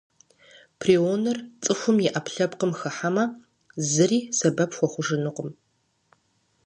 Прионыр 0.79 1.37
цӏыхум 1.63 1.97
и 2.05 2.09
ӏэпкълъэпкъым 2.13 2.71
хыхьэмэ, 2.79 3.23
зыри 3.91 4.19
сэбэп 4.37 4.71
хуэхъужынукъым. 4.77 5.49